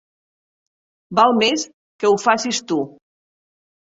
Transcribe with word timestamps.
Val 1.19 1.35
més 1.41 1.67
que 2.03 2.09
ho 2.13 2.17
facis 2.23 2.61
tu. 2.71 2.79